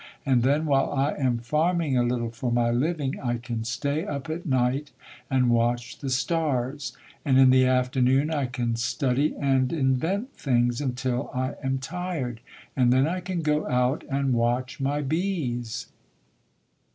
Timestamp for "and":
0.25-0.41, 5.29-5.51, 7.23-7.37, 9.39-9.71, 12.75-12.91, 14.09-14.33